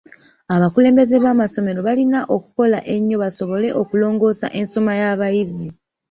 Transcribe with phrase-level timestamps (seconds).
[0.55, 5.67] Abakulembeze b'amasomero balina okukola ennyo basobole okulongoosa ensoma y'abayizi.